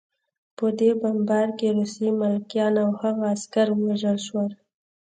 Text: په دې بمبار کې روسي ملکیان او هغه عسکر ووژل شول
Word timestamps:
په 0.57 0.65
دې 0.79 0.91
بمبار 1.01 1.47
کې 1.57 1.67
روسي 1.77 2.09
ملکیان 2.19 2.73
او 2.83 2.89
هغه 3.01 3.23
عسکر 3.33 3.67
ووژل 3.71 4.17
شول 4.27 4.49